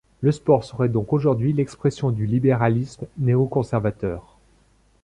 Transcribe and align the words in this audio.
Le 0.21 0.31
sport 0.31 0.63
serait 0.63 0.89
donc 0.89 1.13
aujourd'hui 1.13 1.53
l'expression 1.53 2.09
du 2.09 2.25
libéralisme 2.25 3.05
néo-conservateur. 3.19 4.39